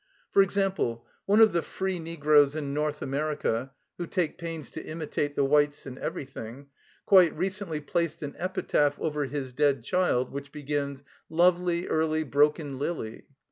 For 0.31 0.41
example, 0.41 1.05
one 1.27 1.41
of 1.41 1.53
the 1.53 1.61
free 1.61 1.99
negroes 1.99 2.55
in 2.55 2.73
North 2.73 3.03
America, 3.03 3.69
who 3.99 4.07
take 4.07 4.39
pains 4.39 4.71
to 4.71 4.83
imitate 4.83 5.35
the 5.35 5.45
whites 5.45 5.85
in 5.85 5.99
everything, 5.99 6.69
quite 7.05 7.37
recently 7.37 7.81
placed 7.81 8.23
an 8.23 8.33
epitaph 8.39 8.99
over 8.99 9.25
his 9.25 9.53
dead 9.53 9.83
child 9.83 10.31
which 10.31 10.51
begins, 10.51 11.03
"Lovely, 11.29 11.87
early 11.87 12.23
broken 12.23 12.79
lily." 12.79 13.27